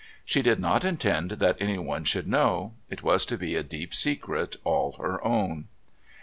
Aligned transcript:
She 0.25 0.41
did 0.41 0.59
not 0.59 0.83
intend 0.83 1.29
that 1.29 1.57
anyone 1.61 2.05
should 2.05 2.25
know. 2.25 2.73
It 2.89 3.03
was 3.03 3.23
to 3.27 3.37
be 3.37 3.53
a 3.55 3.61
deep 3.61 3.93
secret 3.93 4.55
all 4.63 4.89
of 4.89 4.95
her 4.95 5.23
own. 5.23 5.67